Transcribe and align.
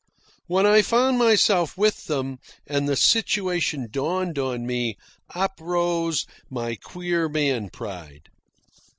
When 0.47 0.65
I 0.65 0.81
found 0.81 1.19
myself 1.19 1.77
with 1.77 2.05
them, 2.07 2.39
and 2.65 2.89
the 2.89 2.95
situation 2.95 3.87
dawned 3.91 4.39
on 4.39 4.65
me, 4.65 4.97
up 5.35 5.51
rose 5.61 6.25
my 6.49 6.73
queer 6.73 7.29
man 7.29 7.69
pride. 7.69 8.29